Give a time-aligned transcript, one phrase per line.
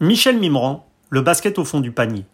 [0.00, 2.24] Michel Mimran, le basket au fond du panier.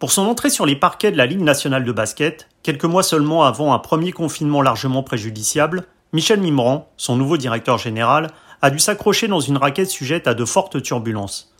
[0.00, 3.44] Pour son entrée sur les parquets de la Ligue nationale de basket, quelques mois seulement
[3.44, 8.30] avant un premier confinement largement préjudiciable, Michel Mimran, son nouveau directeur général,
[8.62, 11.54] a dû s'accrocher dans une raquette sujette à de fortes turbulences.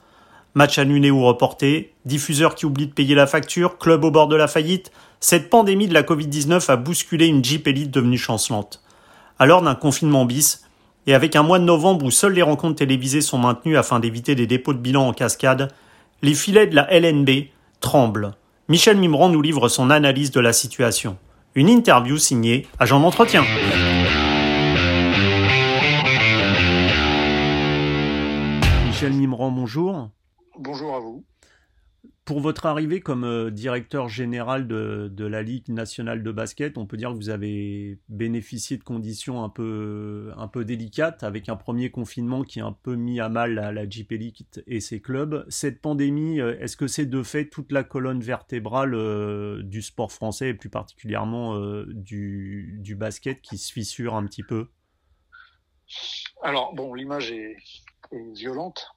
[0.54, 4.34] Match annulé ou reporté, diffuseur qui oublie de payer la facture, club au bord de
[4.34, 8.82] la faillite, cette pandémie de la Covid-19 a bousculé une Jeep Elite devenue chancelante.
[9.38, 10.65] Alors d'un confinement bis,
[11.06, 14.34] et avec un mois de novembre où seules les rencontres télévisées sont maintenues afin d'éviter
[14.34, 15.72] des dépôts de bilan en cascade,
[16.22, 17.48] les filets de la LNB
[17.80, 18.32] tremblent.
[18.68, 21.16] Michel Mimran nous livre son analyse de la situation.
[21.54, 23.44] Une interview signée Agent d'entretien.
[28.86, 30.10] Michel Mimran, bonjour.
[30.58, 31.24] Bonjour à vous.
[32.26, 36.96] Pour votre arrivée comme euh, directeur général de, la Ligue nationale de basket, on peut
[36.96, 41.88] dire que vous avez bénéficié de conditions un peu, un peu délicates, avec un premier
[41.92, 45.46] confinement qui a un peu mis à mal la, JP League et ses clubs.
[45.48, 50.10] Cette pandémie, euh, est-ce que c'est de fait toute la colonne vertébrale euh, du sport
[50.10, 54.66] français et plus particulièrement du basket qui se fissure un petit peu?
[56.42, 57.56] Alors, bon, l'image est
[58.34, 58.95] violente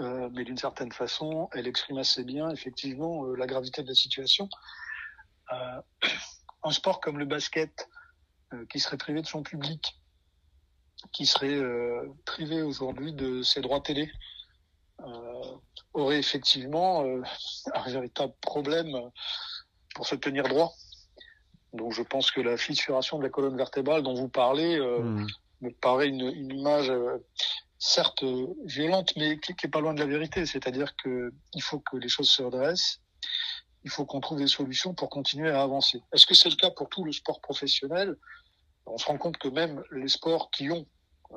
[0.00, 3.94] euh, mais d'une certaine façon, elle exprime assez bien effectivement euh, la gravité de la
[3.94, 4.48] situation.
[5.52, 5.80] Euh,
[6.62, 7.88] un sport comme le basket,
[8.70, 10.00] qui serait privé de son public,
[11.12, 11.60] qui serait
[12.24, 14.10] privé aujourd'hui de ses droits télé,
[15.92, 17.04] aurait effectivement
[17.74, 18.96] un véritable problème
[19.94, 20.72] pour se tenir droit.
[21.74, 25.26] Donc je pense que la fissuration de la colonne vertébrale dont vous parlez mmh.
[25.60, 26.90] me paraît une, une image
[27.78, 28.24] certes
[28.64, 30.46] violente, mais qui, est pas loin de la vérité.
[30.46, 33.00] C'est-à-dire que il faut que les choses se redressent.
[33.84, 36.02] Il faut qu'on trouve des solutions pour continuer à avancer.
[36.12, 38.16] Est-ce que c'est le cas pour tout le sport professionnel?
[38.86, 40.86] On se rend compte que même les sports qui ont
[41.30, 41.36] euh,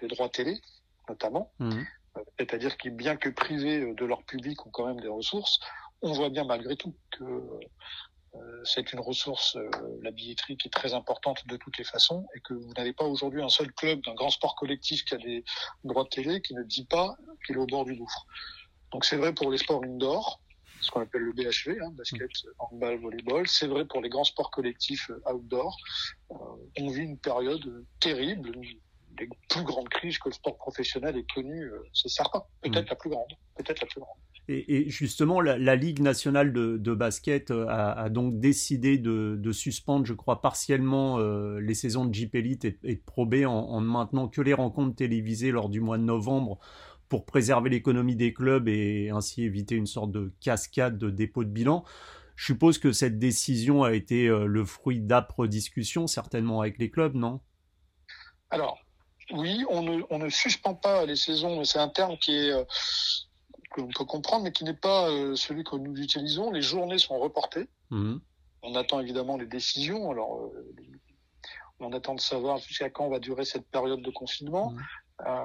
[0.00, 0.60] des droits télé,
[1.08, 1.70] notamment, mmh.
[2.16, 5.58] euh, c'est-à-dire qui, bien que privés de leur public, ont quand même des ressources,
[6.02, 7.60] on voit bien malgré tout que euh,
[8.64, 9.70] c'est une ressource, euh,
[10.02, 13.04] la billetterie, qui est très importante de toutes les façons, et que vous n'avez pas
[13.04, 15.44] aujourd'hui un seul club d'un grand sport collectif qui a des
[15.84, 18.26] droits de télé qui ne dit pas qu'il est au bord du gouffre.
[18.92, 20.40] Donc c'est vrai pour les sports indoor,
[20.80, 23.46] ce qu'on appelle le BHV, hein, basket, handball, volleyball.
[23.46, 25.76] C'est vrai pour les grands sports collectifs euh, outdoor.
[26.30, 28.64] on vit une période terrible, une
[29.16, 32.42] des plus grandes crises que le sport professionnel ait connue, c'est certain.
[32.62, 32.90] Peut-être mmh.
[32.90, 33.32] la plus grande.
[33.56, 34.16] Peut-être la plus grande.
[34.52, 40.40] Et, justement, la, Ligue nationale de, basket euh, a, donc décidé de, suspendre, je crois,
[40.40, 44.40] partiellement euh, les saisons de Jeep Elite et, de Pro B en, ne maintenant que
[44.40, 46.58] les rencontres télévisées lors du mois de novembre
[47.08, 51.50] pour préserver l'économie des clubs et ainsi éviter une sorte de cascade de dépôt de
[51.50, 51.84] bilan.
[52.34, 56.90] Je suppose que cette décision a été euh, le fruit d'âpres discussions, certainement avec les
[56.90, 57.40] clubs, non?
[58.50, 58.80] Alors,
[59.32, 62.52] oui, on ne, on ne, suspend pas les saisons, c'est un terme qui est
[63.70, 66.50] que l'on peut comprendre, mais qui n'est pas euh, celui que nous utilisons.
[66.50, 67.68] Les journées sont reportées.
[67.90, 68.20] Mhm.
[68.62, 70.10] On attend évidemment les décisions.
[70.10, 70.74] Alors, euh,
[71.78, 74.72] on attend de savoir jusqu'à quand va durer cette période de confinement.
[74.72, 74.82] Mhm.
[75.26, 75.44] Euh,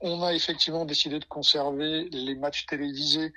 [0.00, 3.32] on a effectivement décidé de conserver les matchs télévisés.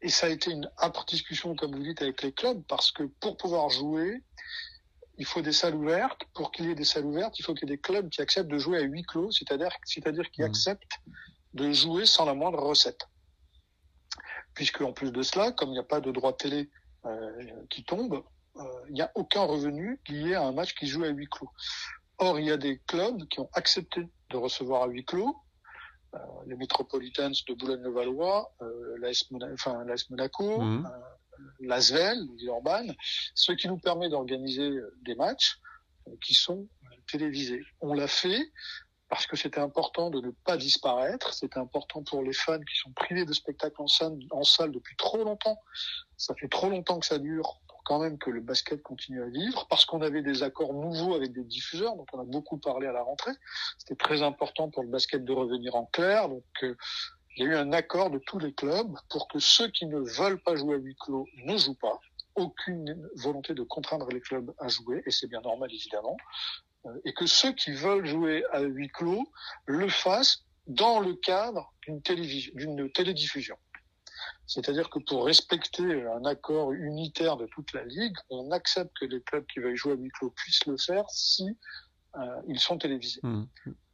[0.00, 3.04] Et ça a été une âpre discussion, comme vous dites, avec les clubs, parce que
[3.04, 4.20] pour pouvoir jouer,
[5.16, 6.22] il faut des salles ouvertes.
[6.34, 8.20] Pour qu'il y ait des salles ouvertes, il faut qu'il y ait des clubs qui
[8.20, 10.48] acceptent de jouer à huis clos, c'est-à-dire, c'est-à-dire qui mhm.
[10.48, 10.98] acceptent
[11.54, 13.06] de jouer sans la moindre recette
[14.54, 16.70] puisque en plus de cela, comme il n'y a pas de droit télé
[17.04, 17.30] euh,
[17.70, 18.22] qui tombe,
[18.56, 21.50] euh, il n'y a aucun revenu lié à un match qui joue à huis clos.
[22.18, 25.36] Or, il y a des clubs qui ont accepté de recevoir à huis clos,
[26.14, 29.24] euh, les Metropolitans de Boulogne-le-Valois, euh, l'AS
[29.54, 30.86] enfin, Monaco, mmh.
[30.86, 32.86] euh, l'ASVEL, Urban,
[33.34, 34.70] ce qui nous permet d'organiser
[35.02, 35.58] des matchs
[36.22, 36.68] qui sont
[37.10, 37.62] télévisés.
[37.80, 38.42] On l'a fait
[39.12, 41.34] parce que c'était important de ne pas disparaître.
[41.34, 45.60] C'était important pour les fans qui sont privés de spectacles en salle, depuis trop longtemps.
[46.16, 49.26] Ça fait trop longtemps que ça dure pour quand même que le basket continue à
[49.26, 52.86] vivre, parce qu'on avait des accords nouveaux avec des diffuseurs, dont on a beaucoup parlé
[52.86, 53.32] à la rentrée.
[53.76, 56.30] C'était très important pour le basket de revenir en clair.
[56.30, 56.74] Donc, euh,
[57.36, 59.98] il y a eu un accord de tous les clubs pour que ceux qui ne
[59.98, 62.00] veulent pas jouer à huis clos ne jouent pas
[62.34, 66.16] aucune volonté de contraindre les clubs à jouer, et c'est bien normal évidemment.
[66.86, 69.24] Euh, et que ceux qui veulent jouer à huis clos
[69.66, 73.56] le fassent dans le cadre d'une télédiffusion.
[74.46, 79.20] C'est-à-dire que pour respecter un accord unitaire de toute la ligue, on accepte que les
[79.22, 81.56] clubs qui veulent jouer à huis clos puissent le faire si
[82.46, 83.20] ils sont télévisés.
[83.22, 83.44] Mmh.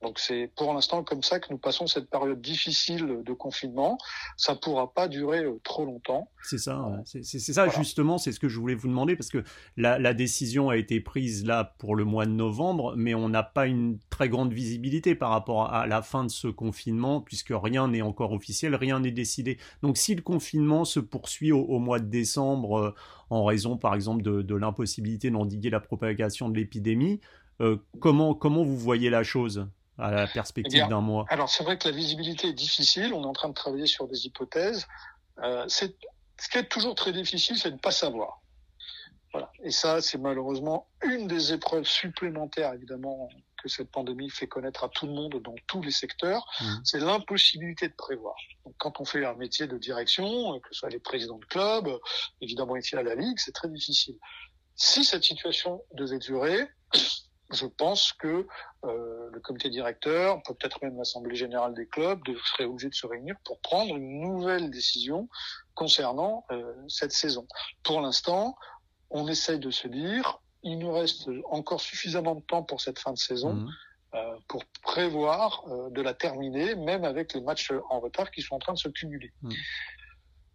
[0.03, 3.99] Donc c'est pour l'instant comme ça que nous passons cette période difficile de confinement.
[4.37, 6.31] Ça pourra pas durer euh, trop longtemps.
[6.45, 9.43] C'est ça, c'est ça justement, c'est ce que je voulais vous demander parce que
[9.77, 13.43] la, la, décision a été prise là pour le mois de novembre, mais on n'a
[13.43, 17.89] pas une très grande visibilité par rapport à la fin de ce confinement puisque rien
[17.89, 19.59] n'est encore officiel, rien n'est décidé.
[19.83, 22.95] Donc si le confinement se poursuit au, mois de décembre euh,
[23.31, 27.48] en raison par exemple de, de l'impossibilité d'endiguer la propagation de l'épidémie, euh,
[28.01, 29.67] comment, comment vous voyez la chose
[29.99, 31.27] à la perspective d'un mois?
[31.29, 34.07] Alors c'est vrai que la visibilité est difficile, on est en train de travailler sur
[34.09, 34.87] des hypothèses.
[35.43, 35.87] Euh, ce
[36.51, 38.41] qui est toujours très difficile, c'est de ne pas savoir.
[39.33, 39.51] Voilà.
[39.63, 43.29] Et ça, c'est malheureusement une des épreuves supplémentaires, évidemment,
[43.63, 46.47] que cette pandémie fait connaître à tout le monde dans tous les secteurs.
[46.61, 46.65] Mmh.
[46.85, 48.35] C'est l'impossibilité de prévoir.
[48.65, 51.91] Donc, quand on fait un métier de direction, que ce soit les présidents de club,
[52.41, 54.17] évidemment ici à la Ligue, c'est très difficile.
[54.77, 56.67] Si cette situation devait durer,
[57.51, 58.47] je pense que
[58.85, 63.37] euh, le comité directeur, peut-être même l'assemblée générale des clubs, serait obligé de se réunir
[63.45, 65.29] pour prendre une nouvelle décision
[65.75, 67.47] concernant euh, cette saison.
[67.83, 68.57] Pour l'instant,
[69.11, 73.13] on essaye de se dire, il nous reste encore suffisamment de temps pour cette fin
[73.13, 73.55] de saison.
[73.55, 73.71] Mmh.
[74.15, 78.59] Euh, pour prévoir de la terminer, même avec les matchs en retard qui sont en
[78.59, 79.35] train de se cumuler.
[79.43, 79.51] Mmh.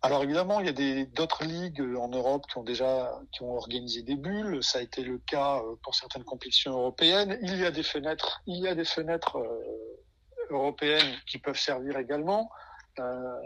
[0.05, 4.03] Alors évidemment, il y a d'autres ligues en Europe qui ont déjà qui ont organisé
[4.03, 4.61] des bulles.
[4.61, 7.39] Ça a été le cas euh, pour certaines compétitions européennes.
[7.41, 9.93] Il y a des fenêtres, il y a des fenêtres euh,
[10.49, 12.49] européennes qui peuvent servir également.
[12.99, 13.39] Euh,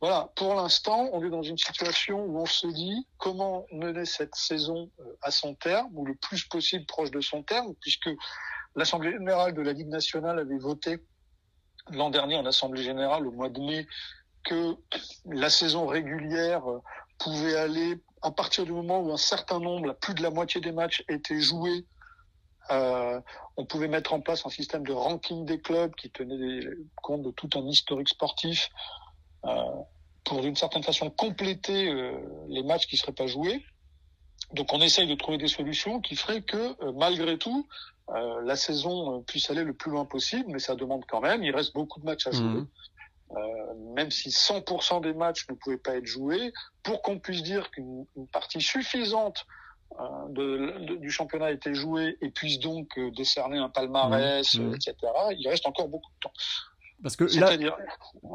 [0.00, 0.30] voilà.
[0.36, 4.90] Pour l'instant, on est dans une situation où on se dit comment mener cette saison
[5.00, 8.10] euh, à son terme ou le plus possible proche de son terme, puisque
[8.74, 10.98] l'Assemblée générale de la Ligue nationale avait voté
[11.90, 13.86] l'an dernier en Assemblée générale au mois de mai
[14.46, 14.76] que
[15.26, 16.80] la saison régulière euh,
[17.18, 20.72] pouvait aller à partir du moment où un certain nombre, plus de la moitié des
[20.72, 21.84] matchs étaient joués.
[22.70, 23.20] Euh,
[23.56, 26.60] on pouvait mettre en place un système de ranking des clubs qui tenait
[26.96, 28.70] compte de tout un historique sportif
[29.44, 29.50] euh,
[30.24, 31.92] pour d'une certaine façon compléter
[32.48, 33.64] les matchs qui seraient pas joués.
[34.52, 37.68] Donc on essaye de trouver des solutions qui feraient que malgré tout
[38.08, 41.44] la saison puisse aller le plus loin possible, mais ça demande quand même.
[41.44, 42.62] Il reste beaucoup de matchs à jouer.
[42.62, 42.66] Mmh.
[43.32, 46.52] Euh, même si 100% des matchs ne pouvaient pas être joués,
[46.82, 49.46] pour qu'on puisse dire qu'une partie suffisante
[49.98, 54.62] euh, de, du championnat a été jouée et puisse donc euh, décerner un palmarès, mmh,
[54.62, 54.74] mmh.
[54.74, 54.94] etc.,
[55.36, 56.32] il reste encore beaucoup de temps.
[57.02, 57.50] Parce que là,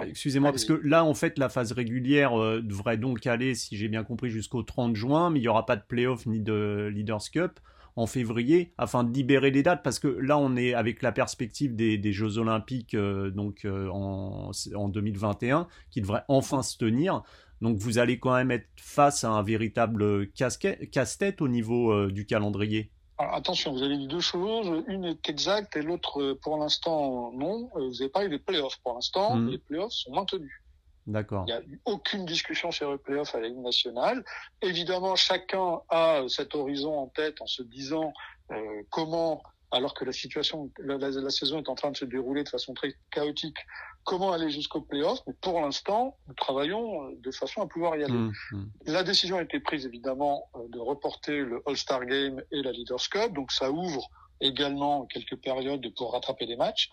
[0.06, 4.04] excusez-moi, parce que là, en fait, la phase régulière devrait donc aller, si j'ai bien
[4.04, 7.60] compris, jusqu'au 30 juin, mais il n'y aura pas de playoff ni de Leaders Cup
[8.02, 11.76] en février afin de libérer les dates parce que là on est avec la perspective
[11.76, 17.24] des, Jeux Olympiques euh, donc euh, en, en 2021 qui devraient enfin se tenir.
[17.62, 22.26] Donc vous allez quand même être face à un véritable casse-tête au niveau euh, du
[22.26, 22.92] calendrier.
[23.20, 24.84] attention, vous avez dit deux choses.
[24.88, 27.70] Une est exacte et l'autre, pour l'instant, non.
[27.76, 28.80] Vous avez parlé des playoffs.
[28.84, 29.50] Pour l'instant, mmh.
[29.50, 30.61] les playoffs sont maintenus.
[31.08, 31.46] D'accord.
[31.48, 34.24] Il n'y a eu aucune discussion sur le playoff à la Ligue nationale.
[34.62, 38.14] Évidemment, chacun a cet horizon en tête en se disant
[38.52, 42.50] euh, comment, alors que la situation, la, saison est en train de se dérouler de
[42.50, 43.58] façon très chaotique,
[44.04, 45.20] comment aller jusqu'au playoff.
[45.26, 48.14] Mais pour l'instant, nous travaillons euh, de façon à pouvoir y aller.
[48.14, 48.66] Mmh, mmh.
[48.86, 53.10] La décision a été prise évidemment euh, de reporter le All-Star Game et la Leaders
[53.10, 54.08] Cup, donc ça ouvre
[54.40, 56.92] également quelques périodes pour rattraper des matchs.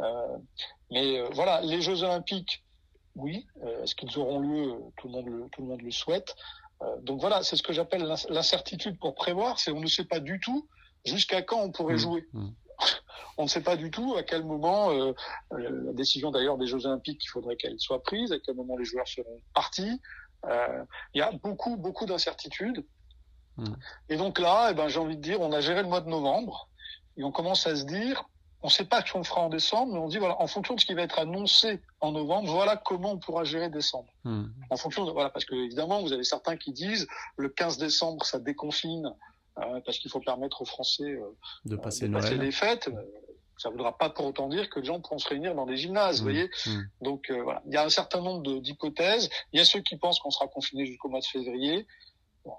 [0.00, 0.38] Euh,
[0.92, 2.62] mais voilà, les Jeux Olympiques
[3.18, 3.46] oui.
[3.62, 6.34] Euh, est-ce qu'ils auront lieu tout le, monde le, tout le monde le souhaite.
[6.82, 10.20] Euh, donc voilà, c'est ce que j'appelle l'incertitude pour prévoir, c'est on ne sait pas
[10.20, 10.68] du tout
[11.04, 12.28] jusqu'à quand on pourrait mmh, jouer.
[12.32, 12.48] Mmh.
[13.38, 15.12] on ne sait pas du tout à quel moment euh,
[15.50, 18.84] la décision d'ailleurs des Jeux Olympiques, il faudrait qu'elle soit prise, à quel moment les
[18.84, 20.00] joueurs seront partis.
[20.44, 22.84] Il y a beaucoup, beaucoup d'incertitudes.
[23.56, 23.74] Mmh.
[24.08, 26.08] Et donc là, eh ben, j'ai envie de dire, on a géré le mois de
[26.08, 26.68] novembre
[27.16, 28.28] et on commence à se dire,
[28.62, 30.74] on ne sait pas ce qu'on fera en décembre, mais on dit voilà, en fonction
[30.74, 34.08] de ce qui va être annoncé en novembre, voilà comment on pourra gérer décembre.
[34.24, 34.46] Hmm.
[34.70, 38.24] En fonction de voilà, parce que évidemment, vous avez certains qui disent le 15 décembre,
[38.24, 39.14] ça déconfine
[39.58, 41.36] euh, parce qu'il faut permettre aux Français euh,
[41.66, 42.90] de passer, les fêtes.
[43.56, 45.76] Ça ne voudra pas pour autant dire que les gens pourront se réunir dans des
[45.76, 46.30] gymnases, vous hmm.
[46.30, 46.50] voyez.
[46.66, 46.82] Hmm.
[47.00, 49.30] Donc euh, voilà, il y a un certain nombre d'hypothèses.
[49.52, 51.86] Il y a ceux qui pensent qu'on sera confiné jusqu'au mois de février.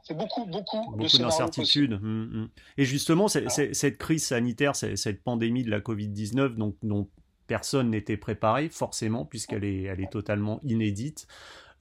[0.04, 1.94] C'est beaucoup, beaucoup, beaucoup d'incertitudes.
[1.94, 2.50] Hum, hum.
[2.78, 7.08] Et justement, cette crise sanitaire, cette pandémie de la Covid-19, donc, dont
[7.48, 11.28] personne n'était préparé, forcément, puisqu'elle est, elle est totalement inédite.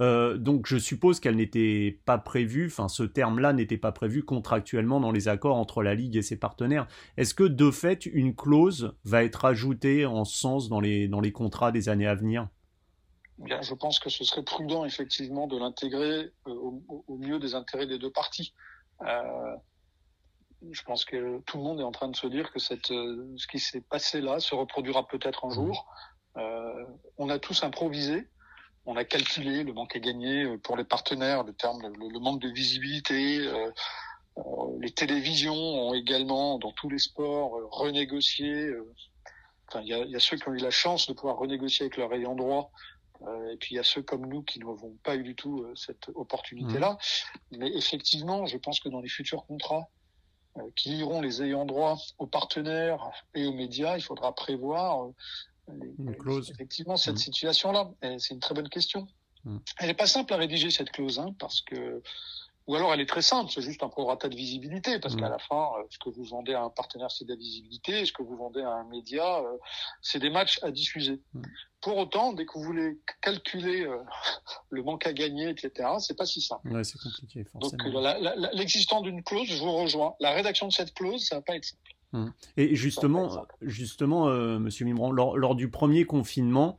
[0.00, 5.00] Euh, donc je suppose qu'elle n'était pas prévue, enfin ce terme-là n'était pas prévu contractuellement
[5.00, 6.87] dans les accords entre la Ligue et ses partenaires.
[7.17, 11.21] Est-ce que de fait une clause va être ajoutée en ce sens dans les, dans
[11.21, 12.49] les contrats des années à venir?
[13.38, 16.52] Bien, je pense que ce serait prudent effectivement de l'intégrer euh,
[16.88, 18.54] au, mieux des intérêts des deux parties.
[19.02, 19.57] Euh,
[20.71, 23.47] je pense que tout le monde est en train de se dire que cette, ce
[23.47, 25.87] qui s'est passé là se reproduira peut-être un jour.
[26.37, 26.85] Euh,
[27.16, 28.28] on a tous improvisé,
[28.85, 32.49] on a calculé le manque à gagner pour les partenaires, le terme, le, manque de
[32.49, 33.38] visibilité.
[33.47, 33.71] Euh,
[34.80, 38.73] les télévisions ont également, dans tous les sports, renégocié.
[39.68, 41.85] Enfin, il y a, y a, ceux qui ont eu la chance de pouvoir renégocier
[41.85, 42.98] avec leur ayant droit euh,
[43.53, 45.75] et puis il y a ceux comme nous qui n'avons pas eu du tout euh,
[45.75, 46.99] cette opportunité-là.
[47.51, 47.57] Mmh.
[47.59, 49.89] Mais effectivement, je pense que dans les futurs contrats
[50.57, 55.09] euh, qui lieront les ayants droit aux partenaires et aux médias, il faudra prévoir
[56.49, 57.19] effectivement cette mmh.
[57.19, 57.91] situation-là.
[58.19, 59.07] C'est une très bonne question.
[59.45, 59.59] Mmh.
[59.79, 62.03] Elle n'est pas simple à rédiger cette clause, hein, parce que
[62.69, 65.39] ou alors elle est très simple, c'est juste un prorata de visibilité, parce qu'à la
[65.39, 68.37] fin, ce que vous vendez à un partenaire, c'est de la visibilité, ce que vous
[68.37, 69.43] vendez à un média,
[70.03, 71.21] c'est des matchs à diffuser.
[71.81, 73.99] Pour autant, dès que vous voulez calculer euh,
[74.71, 76.69] le manque à gagner, etc., c'est pas si simple.
[76.73, 77.45] Ouais, c'est compliqué.
[77.45, 78.03] Forcément.
[78.03, 80.15] Donc, l'existence d'une clause, je vous rejoins.
[80.19, 81.95] La rédaction de cette clause, ça va pas être simple.
[82.15, 82.33] Hum.
[82.57, 86.79] Et justement, justement, euh, Monsieur Mimran, lors, du premier confinement,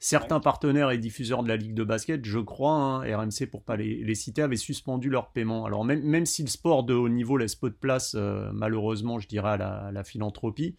[0.00, 3.76] certains partenaires et diffuseurs de la Ligue de basket, je crois, hein, RMC pour pas
[3.76, 5.66] les, citer, avaient suspendu leur paiement.
[5.66, 9.18] Alors même, même si le sport de haut niveau laisse peu de place, euh, malheureusement,
[9.18, 10.76] je dirais à la philanthropie,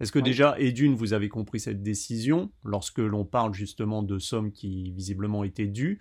[0.00, 4.50] est-ce que déjà, Edune, vous avez compris cette décision lorsque l'on parle justement de sommes
[4.50, 6.00] qui visiblement étaient dues?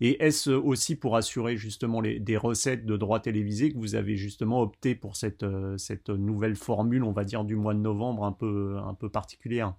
[0.00, 4.16] Et est-ce aussi pour assurer justement les, des recettes de droits télévisés que vous avez
[4.16, 8.24] justement opté pour cette, euh, cette nouvelle formule, on va dire, du mois de novembre
[8.24, 9.74] un peu, un peu particulière?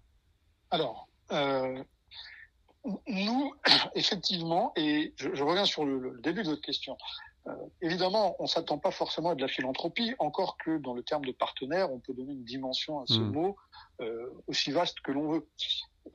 [0.69, 1.83] Alors, euh,
[3.07, 3.53] nous,
[3.95, 6.97] effectivement, et je, reviens sur le, début de votre question,
[7.47, 11.25] euh, évidemment, on s'attend pas forcément à de la philanthropie, encore que dans le terme
[11.25, 13.31] de partenaire, on peut donner une dimension à ce hmm.
[13.31, 13.55] mot
[14.01, 15.47] euh, aussi vaste que l'on veut.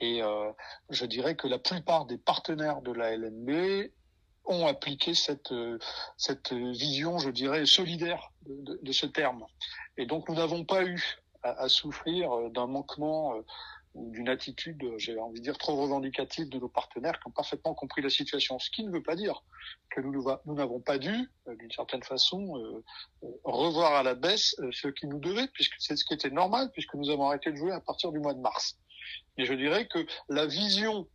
[0.00, 0.50] Et euh,
[0.88, 3.90] je dirais que la plupart des partenaires de la LNB
[4.44, 5.52] ont appliqué cette
[6.16, 9.44] cette vision, je dirais, solidaire de, de, ce terme.
[9.96, 13.34] Et donc nous n'avons pas eu à, à souffrir d'un manquement
[13.94, 18.02] d'une attitude, j'ai envie de dire, trop revendicative de nos partenaires qui ont parfaitement compris
[18.02, 18.58] la situation.
[18.58, 19.42] Ce qui ne veut pas dire
[19.90, 22.84] que nous n'avons pas dû, euh, d'une certaine façon, euh,
[23.24, 26.70] euh, revoir à la baisse ce qui nous devait, puisque c'est ce qui était normal,
[26.72, 28.78] puisque nous avons arrêté de jouer à partir du mois de mars.
[29.36, 31.08] Mais je dirais que la vision,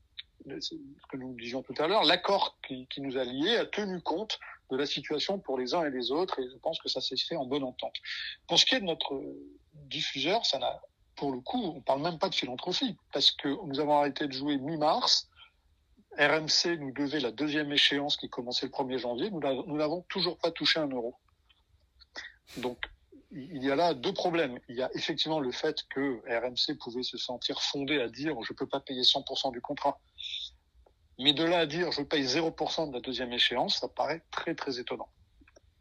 [0.45, 0.75] ce
[1.09, 4.37] que nous disions tout à l'heure, l'accord qui, qui nous a liés a tenu compte
[4.69, 7.17] de la situation pour les uns et les autres, et je pense que ça s'est
[7.17, 7.95] fait en bonne entente.
[8.47, 9.21] Pour ce qui est de notre
[9.73, 10.81] diffuseur, ça n'a
[11.15, 14.33] pour le coup, on parle même pas de philanthropie, parce que nous avons arrêté de
[14.33, 15.29] jouer mi-mars.
[16.17, 19.29] RMC nous devait la deuxième échéance qui commençait le 1er janvier.
[19.31, 21.15] Nous n'avons toujours pas touché un euro.
[22.57, 22.77] Donc,
[23.31, 24.59] il y a là deux problèmes.
[24.69, 28.53] Il y a effectivement le fait que RMC pouvait se sentir fondé à dire je
[28.53, 29.99] peux pas payer 100% du contrat.
[31.19, 34.55] Mais de là à dire je paye 0% de la deuxième échéance, ça paraît très
[34.55, 35.09] très étonnant.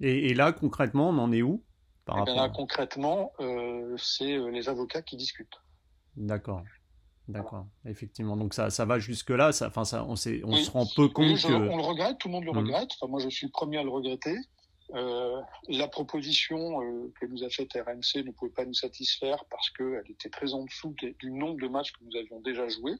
[0.00, 1.62] Et là, concrètement, on en est où?
[2.08, 5.60] Eh ben concrètement, euh, c'est euh, les avocats qui discutent.
[6.16, 6.62] D'accord.
[7.26, 8.36] D'accord, effectivement.
[8.36, 9.52] Donc ça, ça va jusque-là.
[9.52, 11.52] Ça, enfin, ça, on, on se rend peu compte que...
[11.52, 12.58] On le regrette, tout le monde le mmh.
[12.58, 12.90] regrette.
[13.00, 14.36] Enfin, moi, je suis le premier à le regretter.
[14.92, 19.70] Euh, la proposition euh, que nous a faite RMC ne pouvait pas nous satisfaire parce
[19.70, 22.96] qu'elle était très en dessous du nombre de matchs que nous avions déjà joués.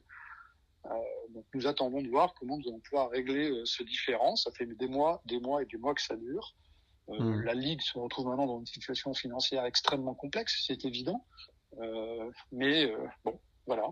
[0.85, 0.89] Euh,
[1.29, 4.35] donc nous attendons de voir comment nous allons pouvoir régler ce différent.
[4.35, 6.55] Ça fait des mois, des mois et des mois que ça dure.
[7.09, 7.41] Euh, hmm.
[7.41, 11.25] La Ligue se retrouve maintenant dans une situation financière extrêmement complexe, c'est évident.
[11.79, 13.83] Euh, mais euh, bon, voilà.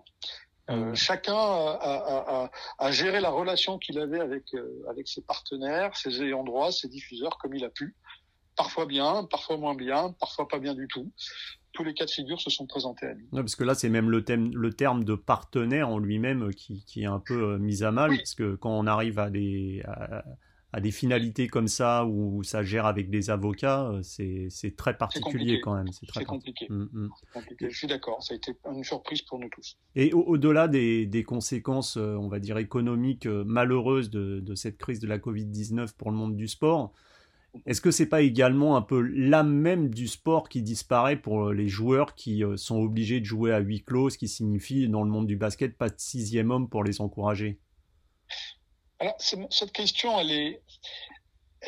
[0.69, 0.95] Hmm.
[0.95, 4.45] chacun a, a, a, géré la relation qu'il avait avec
[4.89, 7.97] avec ses partenaires, ses ayants droit, ses diffuseurs comme il a pu.
[8.55, 11.11] Parfois bien, parfois moins bien, parfois pas bien du tout.
[11.73, 13.27] Tous les cas de figure se sont présentés à lui.
[13.33, 17.01] parce que là, c'est même le, thème, le terme de partenaire en lui-même qui, qui,
[17.01, 20.23] est un peu mis à mal, parce que quand on arrive à des à
[20.79, 25.75] des finalités comme ça où ça gère avec des avocats, euh, c'est très particulier quand
[25.75, 25.91] même.
[25.91, 26.65] C'est très compliqué.
[26.67, 27.09] Mm, mm.
[27.31, 27.69] compliqué.
[27.69, 29.77] Je suis d'accord, ça a été une surprise pour nous tous.
[29.95, 34.79] Et au-delà des, des, conséquences, euh, on va dire, économiques euh, malheureuses de, de cette
[34.79, 36.91] crise de la Covid-19 pour le monde du sport,
[37.67, 41.67] est-ce que c'est pas également un peu l'âme même du sport qui disparaît pour les
[41.67, 45.27] joueurs qui sont obligés de jouer à huis clos, ce qui signifie dans le monde
[45.27, 47.59] du basket pas de sixième homme pour les encourager?
[48.99, 50.61] Alors, cette question, elle est.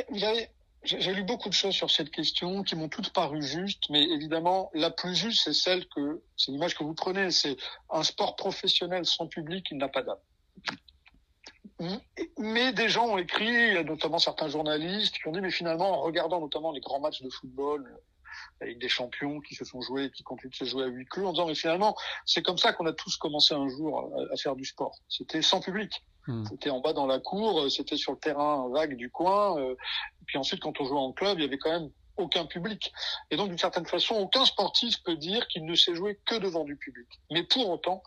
[0.09, 0.49] Vous avez,
[0.83, 4.69] j'ai lu beaucoup de choses sur cette question qui m'ont toutes paru justes, mais évidemment,
[4.73, 7.57] la plus juste, c'est celle que, c'est l'image que vous prenez, c'est
[7.89, 10.17] un sport professionnel sans public, il n'a pas d'âme.
[12.37, 16.39] Mais des gens ont écrit, notamment certains journalistes, qui ont dit, mais finalement, en regardant
[16.39, 17.99] notamment les grands matchs de football,
[18.61, 21.27] avec des champions qui se sont joués, qui continuent de se jouer à huis clos,
[21.27, 24.55] en disant, mais finalement, c'est comme ça qu'on a tous commencé un jour à faire
[24.55, 24.95] du sport.
[25.09, 26.03] C'était sans public.
[26.27, 26.43] Hmm.
[26.45, 29.59] C'était en bas dans la cour, euh, c'était sur le terrain vague du coin.
[29.59, 29.75] Euh,
[30.25, 32.91] puis ensuite, quand on jouait en club, il y avait quand même aucun public.
[33.29, 36.63] Et donc, d'une certaine façon, aucun sportif peut dire qu'il ne sait jouer que devant
[36.63, 37.07] du public.
[37.29, 38.01] Mais pour autant,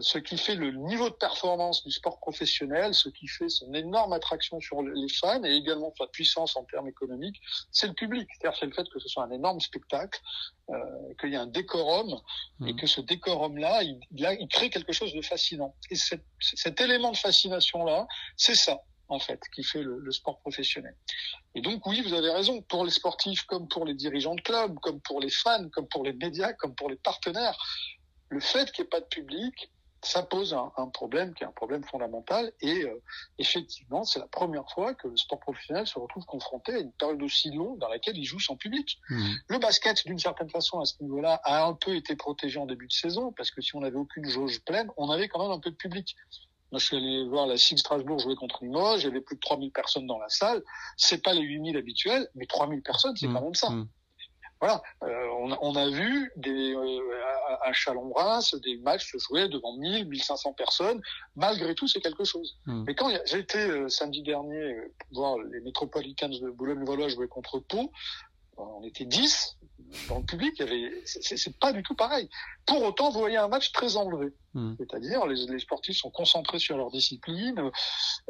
[0.00, 4.14] ce qui fait le niveau de performance du sport professionnel, ce qui fait son énorme
[4.14, 8.28] attraction sur les fans et également sa puissance en termes économiques, c'est le public.
[8.32, 10.18] C'est-à-dire c'est le fait que ce soit un énorme spectacle,
[10.70, 10.74] euh,
[11.20, 12.18] qu'il y ait un décorum
[12.66, 12.76] et mmh.
[12.76, 15.74] que ce décorum-là, il, il, crée quelque chose de fascinant.
[15.90, 20.38] Et cet, cet élément de fascination-là, c'est ça en fait, qui fait le, le, sport
[20.40, 20.96] professionnel.
[21.54, 24.78] Et donc oui, vous avez raison, pour les sportifs comme pour les dirigeants de clubs,
[24.80, 27.56] comme pour les fans, comme pour les médias, comme pour les partenaires,
[28.30, 29.70] le fait qu'il n'y ait pas de public,
[30.04, 32.52] ça pose un, un, problème qui est un problème fondamental.
[32.60, 33.02] Et euh,
[33.38, 37.22] effectivement, c'est la première fois que le sport professionnel se retrouve confronté à une période
[37.22, 38.98] aussi longue dans laquelle il joue sans public.
[39.10, 39.32] Mmh.
[39.48, 42.86] Le basket, d'une certaine façon, à ce niveau-là, a un peu été protégé en début
[42.86, 45.60] de saison, parce que si on n'avait aucune jauge pleine, on avait quand même un
[45.60, 46.16] peu de public.
[46.70, 49.36] Moi, je suis allé voir la SIG Strasbourg jouer contre Limoges, il y avait plus
[49.36, 50.62] de 3000 personnes dans la salle.
[50.96, 53.34] C'est pas les 8000 habituels, mais 3000 personnes, c'est mmh.
[53.34, 53.70] quand même ça.
[53.70, 53.88] Mmh
[54.60, 57.00] voilà, euh, on, on, a vu des, euh,
[57.62, 61.00] à, Chalon-Reims des matchs se jouer devant 1000, 1500 personnes.
[61.36, 62.56] Malgré tout, c'est quelque chose.
[62.66, 62.84] Hmm.
[62.86, 64.76] Mais quand j'ai été euh, samedi dernier
[65.12, 67.90] voir les Metropolitans de Boulogne-Valois jouer contre Pau,
[68.56, 69.56] on était 10
[70.08, 70.60] dans le public,
[71.04, 72.28] c'est pas du tout pareil.
[72.66, 74.32] Pour autant, vous voyez un match très enlevé.
[74.54, 74.74] Hmm.
[74.78, 77.70] C'est-à-dire, les, les, sportifs sont concentrés sur leur discipline.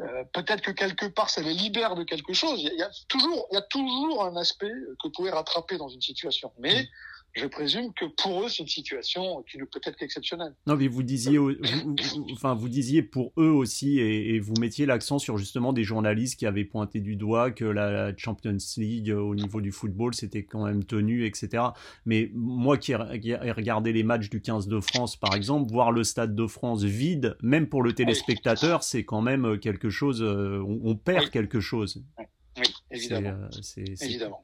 [0.01, 2.61] Euh, Peut-être que quelque part, ça les libère de quelque chose.
[2.61, 5.89] Il y, a, toujours, il y a toujours un aspect que vous pouvez rattraper dans
[5.89, 6.51] une situation.
[6.59, 6.87] Mais hmm
[7.35, 10.53] je présume que pour eux, c'est une situation qui ne peut être qu'exceptionnelle.
[10.67, 11.51] Non, mais vous disiez, vous,
[12.31, 16.45] enfin, vous disiez pour eux aussi, et, vous mettiez l'accent sur justement des journalistes qui
[16.45, 20.65] avaient pointé du doigt que la Champions League euh, au niveau du football, c'était quand
[20.65, 21.63] même tenu, etc.
[22.05, 26.03] Mais moi qui ai, regardé les matchs du 15 de France, par exemple, voir le
[26.03, 30.63] stade de France vide, même pour le téléspectateur, c'est quand même euh, quelque chose, euh,
[30.63, 32.03] on, perd quelque chose.
[32.57, 33.49] Oui, évidemment.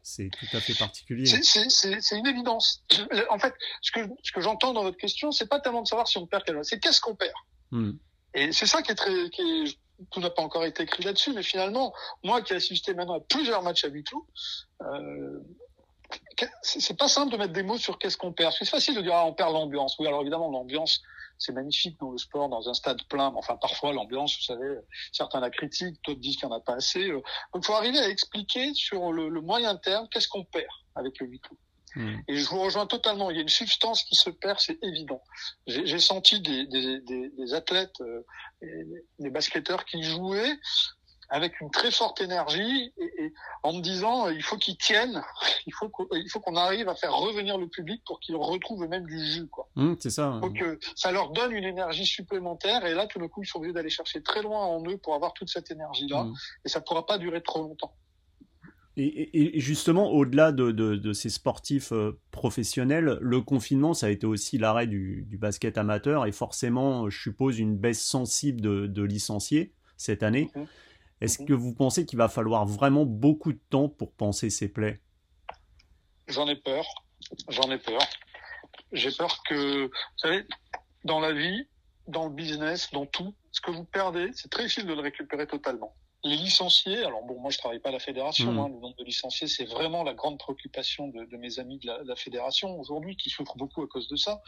[0.04, 1.26] C'est tout à fait particulier.
[1.26, 2.84] C'est une évidence.
[3.30, 6.08] En fait, ce que, ce que j'entends dans votre question, c'est pas tellement de savoir
[6.08, 7.34] si on perd quelque chose, c'est qu'est-ce qu'on perd?
[7.72, 7.94] Hmm.
[8.34, 9.78] Et c'est ça qui est très, qui est,
[10.10, 13.20] tout n'a pas encore été écrit là-dessus, mais finalement, moi qui ai assisté maintenant à
[13.20, 14.26] plusieurs matchs à huis clos,
[14.82, 15.40] euh,
[16.62, 18.54] c'est pas simple de mettre des mots sur qu'est-ce qu'on perd.
[18.58, 19.98] C'est facile de dire ah, on perd l'ambiance.
[20.00, 21.02] Oui, alors évidemment l'ambiance
[21.42, 23.34] c'est magnifique dans le sport, dans un stade plein.
[23.36, 24.78] Enfin, parfois l'ambiance, vous savez,
[25.12, 27.08] certains la critiquent, d'autres disent qu'il n'y en a pas assez.
[27.10, 27.24] Donc,
[27.56, 31.40] il faut arriver à expliquer sur le, moyen terme qu'est-ce qu'on perd avec le huis
[31.40, 31.58] clos.
[31.96, 32.20] Hmm.
[32.28, 33.32] Et je vous rejoins totalement.
[33.32, 35.22] Il y a une substance qui se perd, c'est évident.
[35.66, 38.24] J'ai senti des, des, des, des athlètes, euh,
[39.20, 40.58] des basketteurs qui jouaient
[41.32, 45.24] avec une très forte énergie et, en me disant euh, il faut qu'ils tiennent,
[45.66, 49.26] il faut qu'il qu'on arrive à faire revenir le public pour qu'ils retrouvent même du
[49.26, 49.70] jus quoi.
[49.76, 50.40] Mmh, c'est ça.
[50.42, 53.58] Donc euh, ça leur donne une énergie supplémentaire et là tout d'un coup ils sont
[53.60, 56.34] obligés d'aller chercher très loin en eux pour avoir toute cette énergie là mmh.
[56.66, 57.96] et ça pourra pas durer trop longtemps.
[58.98, 64.58] Et, justement, au-delà de, de, ces sportifs euh, professionnels, le confinement, ça a été aussi
[64.58, 69.74] l'arrêt du, du, basket amateur et forcément, je suppose, une baisse sensible de, de licenciés
[69.96, 70.52] cette année.
[71.22, 71.48] Est-ce mhm.
[71.48, 75.00] que vous pensez qu'il va falloir vraiment beaucoup de temps pour penser ces plaies?
[76.28, 76.86] J'en ai peur.
[77.50, 78.02] J'en ai peur.
[78.92, 80.46] J'ai peur que, vous savez,
[81.06, 81.68] dans la vie,
[82.08, 85.48] dans le business, dans tout, ce que vous perdez, c'est très difficile de le récupérer
[85.48, 85.96] totalement.
[86.24, 88.60] Les licenciés, alors bon, moi je travaille pas à la fédération, mhm.
[88.60, 91.88] hein, le nombre de licenciés, c'est vraiment la grande préoccupation de, de mes amis de
[91.88, 94.42] la, de la fédération aujourd'hui, qui souffrent beaucoup à cause de ça.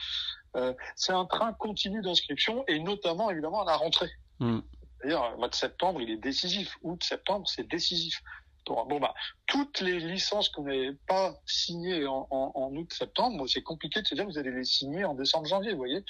[0.56, 4.12] Euh, c'est un train continu d'inscription et notamment évidemment à la rentrée.
[4.40, 4.62] Mhm.
[5.04, 6.78] D'ailleurs, le mois de septembre, il est décisif.
[6.82, 8.22] Août, septembre, c'est décisif.
[8.66, 9.14] Bon, bah,
[9.46, 14.16] toutes les licences qu'on n'avait pas signées en, en, en août-septembre, c'est compliqué de se
[14.16, 16.06] dire que vous allez les signer en décembre-janvier, vous voyez.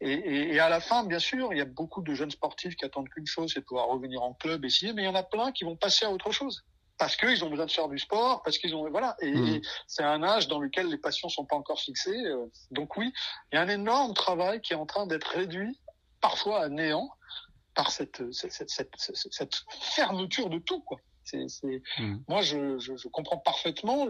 [0.00, 2.76] Et, et, et, à la fin, bien sûr, il y a beaucoup de jeunes sportifs
[2.76, 5.08] qui attendent qu'une chose, c'est de pouvoir revenir en club et signer, mais il y
[5.08, 6.64] en a plein qui vont passer à autre chose.
[6.98, 9.60] Parce qu'ils ont besoin de faire du sport, parce qu'ils ont voilà, et, mmh.
[9.86, 12.24] c'est un âge dans lequel les passions sont pas encore fixées.
[12.26, 13.12] Euh, donc oui,
[13.52, 15.78] il y a un énorme travail qui est en train d'être réduit,
[16.20, 17.10] parfois à néant,
[17.74, 20.98] par cette, cette, cette, cette, fermeture de tout, quoi.
[21.24, 21.46] C'est.
[21.98, 22.16] Mmh.
[22.28, 24.06] Moi, je, je, je, comprends parfaitement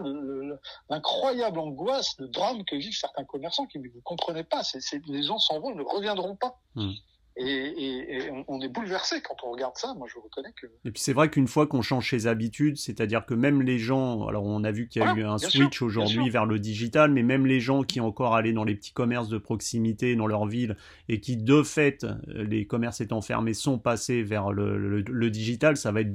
[0.89, 4.63] l'incroyable angoisse, le drame que vivent certains commerçants qui ne vous comprenez pas.
[4.63, 6.59] C'est, c'est, les gens s'en vont, ils ne reviendront pas.
[6.75, 6.93] Mmh.
[7.35, 9.93] Et, et, et, on est bouleversé quand on regarde ça.
[9.95, 10.67] Moi, je reconnais que.
[10.85, 14.27] Et puis c'est vrai qu'une fois qu'on change ses habitudes, c'est-à-dire que même les gens,
[14.27, 17.23] alors on a vu qu'il y a eu un switch aujourd'hui vers le digital, mais
[17.23, 20.77] même les gens qui encore allaient dans les petits commerces de proximité dans leur ville
[21.09, 25.91] et qui de fait, les commerces étant fermés, sont passés vers le, le, digital, ça
[25.91, 26.13] va être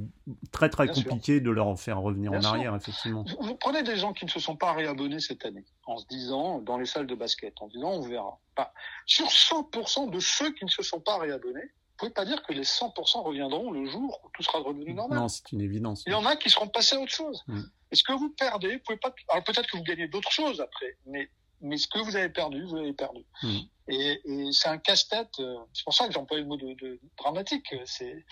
[0.53, 3.25] très très compliqué de leur faire revenir en arrière, effectivement.
[3.41, 6.61] Vous, prenez des gens qui ne se sont pas réabonnés cette année, en se disant
[6.61, 8.39] dans les salles de basket, en disant on verra.
[8.59, 8.75] Pas.
[9.07, 12.63] Sur 100% de ceux qui ne se sont pas réabonnés, pouvez pas dire que les
[12.63, 15.19] 100% reviendront le jour où tout sera redevenu normal.
[15.19, 16.03] Non, c'est une évidence.
[16.07, 17.43] Il y en a qui seront passés à autre chose.
[17.47, 17.61] Mm.
[17.91, 19.15] est ce que vous perdez, vous pouvez pas.
[19.29, 21.29] Alors peut-être que vous gagnez d'autres choses après, mais
[21.61, 23.25] mais ce que vous avez perdu, vous l'avez perdu.
[23.43, 23.59] Mm.
[23.89, 25.41] Et, et c'est un casse-tête.
[25.41, 27.75] Euh, c'est pour ça que j'emploie le mot de, de dramatique.
[27.85, 28.25] C'est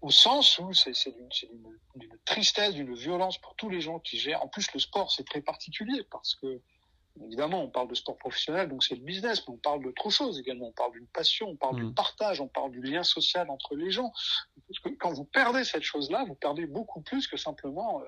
[0.00, 0.92] au sens où c'est
[1.94, 4.42] d'une tristesse, d'une violence pour tous les gens qui gèrent.
[4.42, 6.62] En plus, le sport, c'est très particulier parce que
[7.24, 10.38] Évidemment, on parle de sport professionnel, donc c'est le business, mais on parle d'autre chose
[10.38, 10.68] également.
[10.68, 11.94] On parle d'une passion, on parle du mm.
[11.94, 14.12] partage, on parle du lien social entre les gens.
[14.68, 18.04] Parce que quand vous perdez cette chose-là, vous perdez beaucoup plus que simplement euh,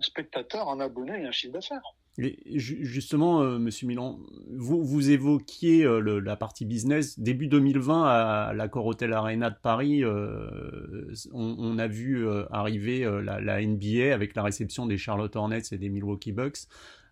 [0.00, 1.82] un spectateur, un abonné et un chiffre d'affaires.
[2.16, 4.18] justement, euh, Monsieur Milan,
[4.50, 7.18] vous, vous évoquiez euh, la partie business.
[7.18, 10.02] Début 2020, à l'accord Hôtel Arena de Paris,
[11.32, 15.90] on, a vu arriver la, la, NBA avec la réception des Charlotte Hornets et des
[15.90, 16.66] Milwaukee Bucks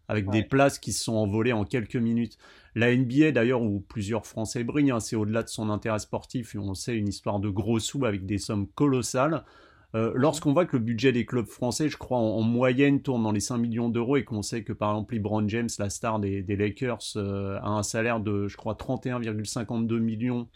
[0.08, 2.38] avec des places qui se sont envolées en quelques minutes.
[2.74, 6.58] La NBA d'ailleurs, où plusieurs Français brillent, hein, c'est au-delà de son intérêt sportif, et
[6.58, 9.44] on sait une histoire de gros sous avec des sommes colossales.
[9.94, 13.32] Euh, lorsqu'on voit que le budget des clubs français, je crois, en, moyenne tourne dans
[13.32, 16.42] les 5 millions d'euros et qu'on sait que par exemple LeBron James, la star des,
[16.42, 20.48] Lakers, euh, a un salaire de, je crois, 31,52 millions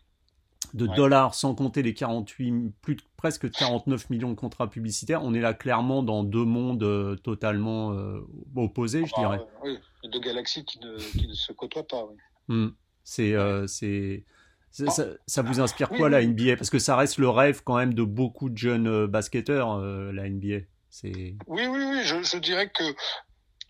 [0.75, 5.23] de dollars, sans compter les 48, plus de, presque 49 millions de contrats publicitaires.
[5.25, 8.21] On est là clairement dans deux mondes euh, totalement euh,
[8.57, 9.47] opposés, je ah bah, dirais.
[9.63, 9.79] oui,
[10.11, 12.05] deux galaxies qui ne, qui ne, se côtoient pas.
[12.05, 12.17] Oui.
[12.49, 12.69] Hmm.
[13.05, 14.25] C'est, euh, c'est,
[14.71, 17.95] ça, ça, vous inspire quoi la NBA Parce que ça reste le rêve quand même
[17.95, 20.67] de beaucoup de jeunes basketteurs, la NBA.
[20.91, 21.35] C'est...
[21.47, 22.03] Oui, oui, oui.
[22.05, 22.85] Je, je dirais que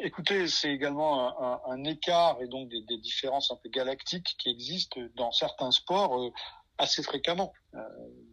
[0.03, 4.35] Écoutez, c'est également un, un, un, écart et donc des, des, différences un peu galactiques
[4.39, 6.33] qui existent dans certains sports
[6.81, 7.53] assez fréquemment.
[7.75, 7.81] Euh,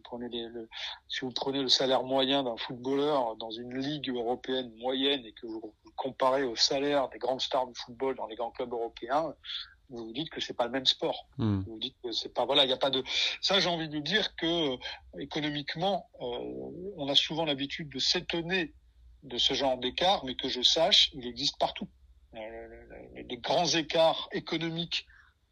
[0.04, 0.68] prenez le,
[1.08, 5.46] si vous prenez le salaire moyen d'un footballeur dans une ligue européenne moyenne et que
[5.46, 9.34] vous, comparez au salaire des grandes stars du football dans les grands clubs européens,
[9.90, 11.26] vous vous dites que c'est pas le même sport.
[11.38, 11.60] Hmm.
[11.60, 13.02] Vous vous dites que c'est pas voilà, il n'y a pas de
[13.40, 13.58] ça.
[13.58, 14.76] J'ai envie de dire que euh,
[15.18, 18.74] économiquement, euh, on a souvent l'habitude de s'étonner
[19.24, 21.88] de ce genre d'écart, mais que je sache, il existe partout.
[22.34, 22.68] Euh,
[23.28, 25.06] les grands écarts économiques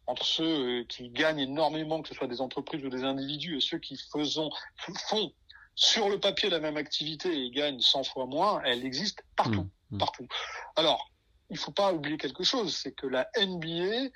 [0.06, 0.44] entre ceux
[0.80, 3.98] euh, qui gagnent énormément, que ce soit des entreprises ou des individus, et ceux qui
[4.12, 5.32] faisons, font
[5.74, 9.96] sur le papier la même activité et gagnent 100 fois moins, elle existe partout, mmh,
[9.96, 9.98] mmh.
[9.98, 10.28] partout.
[10.76, 11.10] Alors,
[11.50, 14.08] il faut pas oublier quelque chose, c'est que la NBA,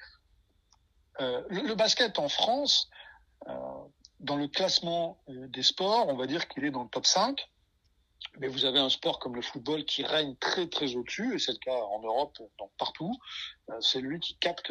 [1.20, 2.88] euh, le, basket en France,
[3.48, 3.53] euh,
[4.20, 7.46] dans le classement des sports, on va dire qu'il est dans le top 5.
[8.38, 11.53] Mais vous avez un sport comme le football qui règne très très au-dessus, et c'est
[11.53, 13.18] le cas en Europe, donc partout.
[13.81, 14.70] c'est lui qui capte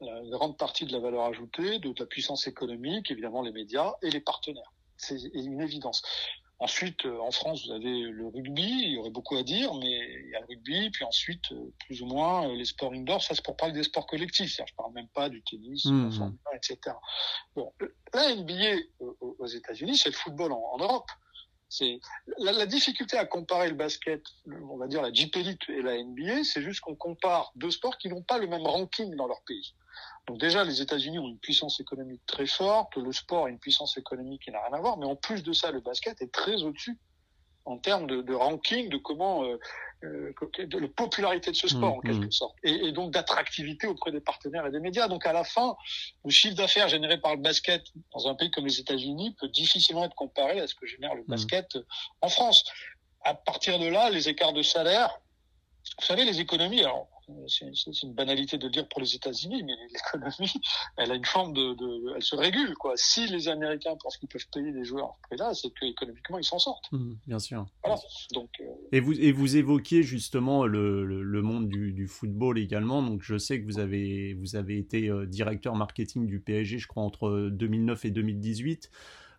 [0.00, 4.10] une grande partie de la valeur ajoutée, de la puissance économique, évidemment les médias et
[4.10, 4.72] les partenaires.
[4.96, 6.02] C'est une évidence.
[6.60, 9.88] Ensuite, euh, en France, vous avez le rugby, il y aurait beaucoup à dire, mais
[9.88, 13.22] il y a le rugby, puis ensuite, euh, plus ou moins, euh, les sports indoor,
[13.22, 16.34] ça c'est pour parler des sports collectifs, je parle même pas du tennis, mmh.
[16.54, 16.94] etc.
[17.56, 17.72] Bon,
[18.12, 18.76] la NBA
[19.20, 21.10] aux États-Unis, c'est le football en Europe.
[21.70, 22.00] C'est
[22.38, 24.24] la, difficulté à comparer le basket,
[24.68, 27.96] on va dire la Jeep Elite et la NBA, c'est juste qu'on compare deux sports
[27.96, 29.72] qui n'ont pas le même ranking dans leur pays.
[30.26, 33.96] Donc déjà, les États-Unis ont une puissance économique très forte, le sport a une puissance
[33.96, 36.62] économique qui n'a rien à voir, mais en plus de ça, le basket est très
[36.64, 36.98] au-dessus
[37.64, 39.58] en termes de, de, ranking, de comment, euh,
[40.04, 42.32] euh de la popularité de ce sport en mmh, quelque mmh.
[42.32, 45.08] sorte, et, et donc d'attractivité auprès des partenaires et des médias.
[45.08, 45.76] Donc à la fin,
[46.24, 50.04] le chiffre d'affaires généré par le basket dans un pays comme les États-Unis peut difficilement
[50.04, 51.26] être comparé à ce que génère le mmh.
[51.26, 51.78] basket
[52.20, 52.64] en France.
[53.22, 55.20] À partir de là, les écarts de salaire,
[55.98, 57.08] vous savez, les économies, alors
[57.46, 60.52] c'est une banalité de dire pour les États-Unis, mais l'économie,
[60.96, 62.92] elle a une forme de, elle se régule quoi.
[62.96, 66.90] Si les Américains pensent qu'ils peuvent payer des joueurs là, c'est qu'économiquement ils s'en sortent.
[66.92, 67.66] Mmh, bien sûr.
[67.84, 68.00] Voilà.
[68.32, 68.50] Donc.
[68.60, 73.02] Euh, et vous et vous évoquiez justement le, le, monde du, du, football également.
[73.02, 76.86] Donc je sais que vous avez vous avez été euh, directeur marketing du PSG, je
[76.86, 78.90] crois entre 2009 et 2018.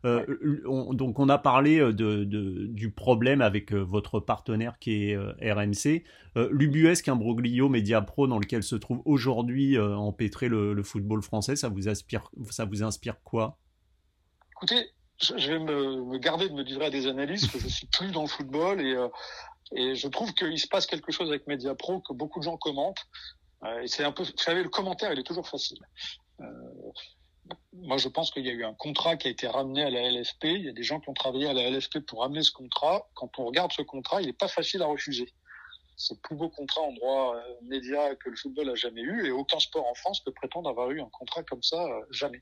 [0.05, 0.25] Euh,
[0.93, 6.03] donc on a parlé euh, de, du problème avec euh, votre partenaire qui est RMC.
[6.49, 7.71] L'ubuesque imbroglio
[8.07, 12.63] Pro dans lequel se trouve aujourd'hui empêtré le, le, football français, ça vous inspire, ça
[12.63, 13.57] vous inspire quoi?
[14.51, 18.11] Écoutez, je vais me, garder de me livrer à des analyses que je suis plus
[18.11, 18.95] dans le football et,
[19.75, 21.43] et je trouve qu'il se passe quelque chose avec
[21.77, 23.05] Pro que beaucoup de gens commentent.
[23.83, 25.79] et c'est un peu, vous savez, le commentaire, il est toujours facile
[27.73, 30.09] moi, je pense qu'il y a eu un contrat qui a été ramené à la
[30.09, 30.45] LFP.
[30.45, 33.07] Il y a des gens qui ont travaillé à la LFP pour ramener ce contrat.
[33.13, 35.33] Quand on regarde ce contrat, il n'est pas facile à refuser.
[35.97, 39.27] C'est le plus beau contrat en droit euh, média que le football a jamais eu
[39.27, 42.41] et aucun sport en France peut prétendre avoir eu un contrat comme ça euh, jamais.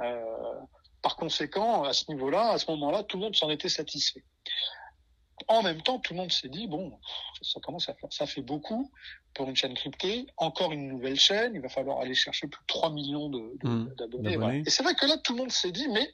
[0.00, 0.60] Euh,
[1.02, 4.24] par conséquent, à ce niveau-là, à ce moment-là, tout le monde s'en était satisfait.
[5.48, 6.98] En même temps, tout le monde s'est dit bon,
[7.42, 8.90] ça commence à faire, ça fait beaucoup
[9.34, 10.26] pour une chaîne cryptée.
[10.36, 14.62] Encore une nouvelle chaîne, il va falloir aller chercher plus de 3 millions mmh, d'abonnés.
[14.66, 16.10] Et c'est vrai que là, tout le monde s'est dit mais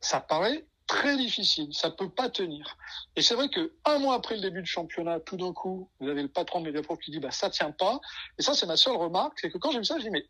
[0.00, 2.76] ça paraît très difficile, ça peut pas tenir.
[3.16, 6.08] Et c'est vrai que un mois après le début du championnat, tout d'un coup, vous
[6.08, 8.00] avez le patron de Mediapro qui dit bah ça tient pas.
[8.38, 10.26] Et ça c'est ma seule remarque, c'est que quand j'ai vu ça, je dis mais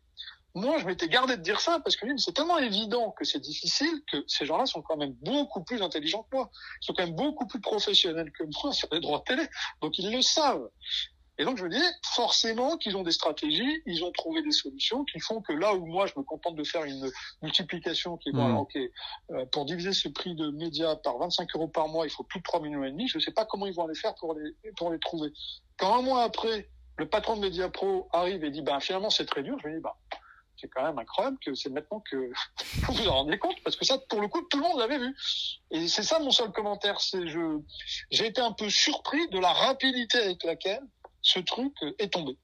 [0.55, 4.01] moi je m'étais gardé de dire ça parce que c'est tellement évident que c'est difficile
[4.11, 6.49] que ces gens-là sont quand même beaucoup plus intelligents que moi,
[6.81, 9.47] ils sont quand même beaucoup plus professionnels que moi sur les droits de télé,
[9.81, 10.69] donc ils le savent.
[11.37, 15.03] Et donc je me disais forcément qu'ils ont des stratégies, ils ont trouvé des solutions
[15.03, 18.31] qui font que là où moi je me contente de faire une multiplication qui est
[18.31, 18.57] bon, mmh.
[18.57, 18.77] ok,
[19.31, 22.39] euh, pour diviser ce prix de médias par 25 euros par mois, il faut plus
[22.39, 23.09] de 3 millions et demi.
[23.09, 25.33] Je ne sais pas comment ils vont aller faire pour les pour les trouver.
[25.77, 29.25] Quand un mois après, le patron de Media Pro arrive et dit ben finalement c'est
[29.25, 29.91] très dur, je me dis ben
[30.59, 32.31] c'est quand même incroyable que c'est maintenant que
[32.87, 34.99] vous vous en rendez compte parce que ça pour le coup tout le monde l'avait
[34.99, 35.15] vu
[35.71, 37.59] et c'est ça mon seul commentaire c'est je
[38.11, 40.83] j'ai été un peu surpris de la rapidité avec laquelle
[41.25, 42.37] ce truc euh, est tombé.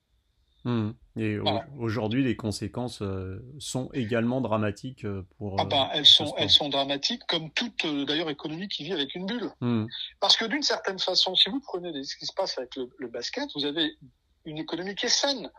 [0.63, 0.91] Hmm.
[1.17, 1.39] Et
[1.80, 5.60] aujourd'hui, les conséquences euh, sont également dramatiques euh, pour.
[5.60, 9.26] Ah ben, elles sont, elles sont dramatiques, comme toute d'ailleurs économie qui vit avec une
[9.26, 9.52] bulle.
[9.60, 9.88] Hmm.
[10.19, 13.50] Parce que d'une certaine façon, si vous prenez ce qui se passe avec le, basket,
[13.56, 13.97] vous avez
[14.45, 15.50] une économie qui est saine.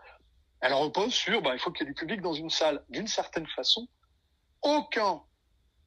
[0.63, 2.83] Elle repose sur, ben, il faut qu'il y ait du public dans une salle.
[2.89, 3.87] D'une certaine façon,
[4.63, 5.21] aucun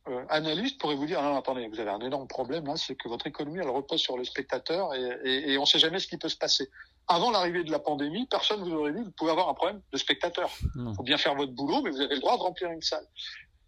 [0.10, 3.08] euh, analyste pourrait vous dire non, attendez, vous avez un énorme problème là, c'est que
[3.08, 6.08] votre économie elle repose sur le spectateur et, et, et on ne sait jamais ce
[6.08, 6.70] qui peut se passer.
[7.08, 9.98] Avant l'arrivée de la pandémie, personne vous aurait dit vous pouvez avoir un problème de
[9.98, 10.52] spectateur.
[10.76, 13.06] Il faut bien faire votre boulot, mais vous avez le droit de remplir une salle.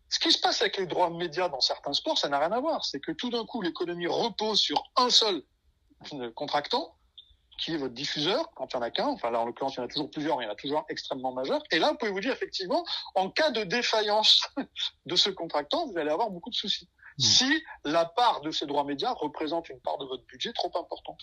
[0.10, 2.60] Ce qui se passe avec les droits médias dans certains sports, ça n'a rien à
[2.60, 2.84] voir.
[2.86, 5.44] C'est que tout d'un coup, l'économie repose sur un seul
[6.36, 6.96] contractant
[7.58, 9.78] qui est votre diffuseur, quand il n'y en a qu'un, enfin là en l'occurrence il
[9.78, 11.92] y en a toujours plusieurs, il y en a toujours un extrêmement majeur, et là
[11.92, 14.48] vous pouvez vous dire effectivement, en cas de défaillance
[15.06, 16.88] de ce contractant, vous allez avoir beaucoup de soucis.
[17.20, 17.24] Mmh.
[17.24, 21.20] Si la part de ces droits médias représente une part de votre budget trop importante.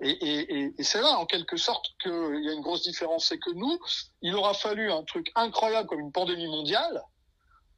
[0.00, 2.10] Et, et, et, c'est là en quelque sorte qu'il
[2.42, 3.78] y a une grosse différence, c'est que nous,
[4.22, 7.00] il aura fallu un truc incroyable comme une pandémie mondiale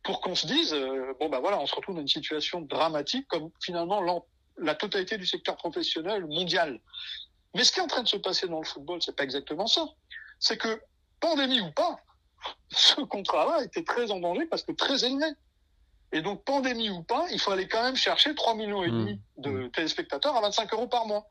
[0.03, 3.27] pour qu'on se dise, euh, bon ben voilà, on se retrouve dans une situation dramatique
[3.29, 4.03] comme finalement
[4.57, 6.81] la totalité du secteur professionnel mondial.
[7.54, 9.66] Mais ce qui est en train de se passer dans le football, c'est pas exactement
[9.66, 9.87] ça.
[10.38, 10.80] C'est que,
[11.20, 11.96] pandémie ou pas,
[12.70, 15.26] ce contrat-là était très en danger parce que très élevé.
[16.12, 19.14] Et donc, pandémie ou pas, il faut aller quand même chercher 3 millions et demi
[19.14, 19.42] mmh.
[19.42, 19.70] de mmh.
[19.72, 21.26] téléspectateurs à 25 euros par mois.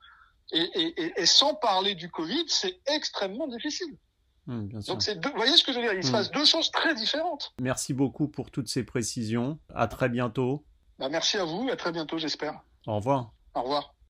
[0.52, 3.98] Et, et, et, sans parler du Covid, c'est extrêmement difficile.
[4.46, 5.94] Mmh, donc, c'est vous voyez ce que je veux dire?
[5.94, 7.54] Il se passe deux choses très différentes.
[7.60, 9.60] Merci beaucoup pour toutes ces précisions.
[9.74, 10.64] À très bientôt.
[11.00, 11.68] Bah, merci à vous.
[11.72, 12.62] À très bientôt, j'espère.
[12.86, 13.32] Au revoir.
[13.56, 13.97] Au revoir.